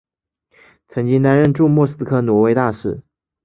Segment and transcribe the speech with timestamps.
[0.87, 3.03] 曾经担任驻莫斯科挪威大使。